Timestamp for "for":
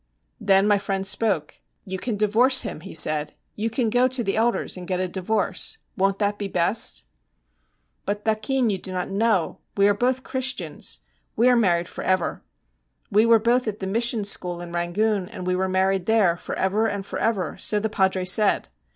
11.87-12.03, 16.35-16.55, 17.05-17.19